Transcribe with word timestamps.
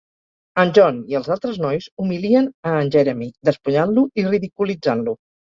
En 0.61 0.69
John 0.77 0.95
i 1.13 1.17
els 1.19 1.29
altres 1.35 1.59
nois 1.63 1.89
humilien 2.05 2.49
a 2.71 2.73
en 2.79 2.91
Jeremy, 2.97 3.29
despullant-lo 3.51 4.07
i 4.23 4.27
ridiculitzant-lo. 4.33 5.17